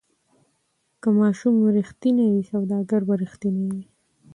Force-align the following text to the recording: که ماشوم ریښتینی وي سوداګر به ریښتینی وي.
که 1.01 1.07
ماشوم 1.19 1.55
ریښتینی 1.77 2.25
وي 2.33 2.43
سوداګر 2.51 3.01
به 3.07 3.13
ریښتینی 3.23 3.63
وي. 3.71 3.83